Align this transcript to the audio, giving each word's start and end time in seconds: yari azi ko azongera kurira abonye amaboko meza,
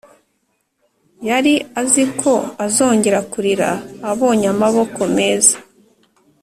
yari 1.29 1.53
azi 1.81 2.03
ko 2.21 2.33
azongera 2.65 3.19
kurira 3.31 3.69
abonye 4.11 4.47
amaboko 4.53 5.01
meza, 5.17 5.55